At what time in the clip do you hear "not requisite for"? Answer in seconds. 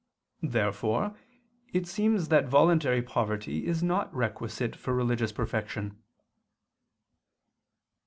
3.83-4.95